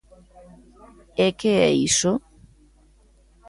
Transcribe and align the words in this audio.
E 1.25 1.27
que 1.39 1.51
é 1.67 1.69
iso? 1.89 2.11